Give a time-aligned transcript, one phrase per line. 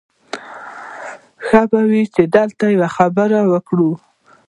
[1.45, 3.91] ښه به وي چې دلته یوه خبره وکړو